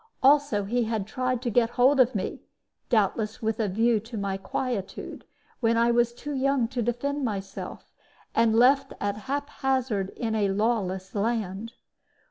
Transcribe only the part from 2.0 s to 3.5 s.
me doubtless